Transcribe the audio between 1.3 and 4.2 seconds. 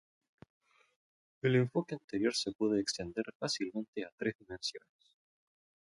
El enfoque anterior se puede extender fácilmente a